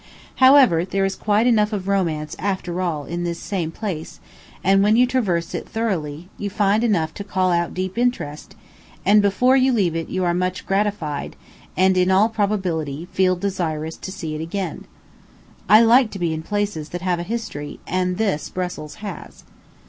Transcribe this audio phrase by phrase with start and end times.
[0.37, 4.19] However, there is quite enough of romance, after all, in this same place;
[4.63, 8.55] and when you traverse it thoroughly, you find enough to call out deep interest;
[9.05, 11.35] and before you leave it you are much gratified,
[11.77, 14.85] and, in all probability, feel desirous to see it again.
[15.69, 19.43] I like to be in places that have a history; and this Brussels has.